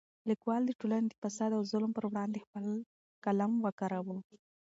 [0.29, 2.65] لیکوال د ټولنې د فساد او ظلم پر وړاندې خپل
[3.25, 4.15] قلم وکاراوه.